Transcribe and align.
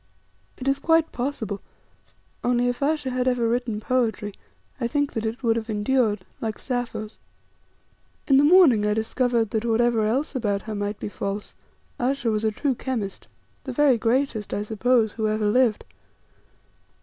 It 0.57 0.67
is 0.67 0.79
quite 0.79 1.11
possible, 1.11 1.61
only 2.43 2.67
if 2.67 2.81
Ayesha 2.81 3.11
had 3.11 3.27
ever 3.27 3.47
written 3.47 3.79
poetry 3.79 4.33
I 4.79 4.87
think 4.87 5.13
that 5.13 5.27
it 5.27 5.43
would 5.43 5.55
have 5.57 5.69
endured, 5.69 6.25
like 6.41 6.57
Sappho's. 6.57 7.19
In 8.25 8.37
the 8.37 8.43
morning 8.43 8.83
I 8.83 8.95
discovered 8.95 9.51
that 9.51 9.63
whatever 9.63 10.07
else 10.07 10.33
about 10.33 10.63
her 10.63 10.73
might 10.73 10.99
be 10.99 11.07
false, 11.07 11.53
Ayesha 11.99 12.31
was 12.31 12.43
a 12.43 12.49
true 12.49 12.73
chemist, 12.73 13.27
the 13.63 13.73
very 13.73 13.99
greatest, 13.99 14.55
I 14.55 14.63
suppose, 14.63 15.13
who 15.13 15.27
ever 15.27 15.45
lived. 15.45 15.85